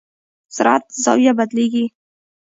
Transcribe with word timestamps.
سرعت 0.55 0.83
زاویه 1.03 1.33
بدلېږي. 1.37 1.85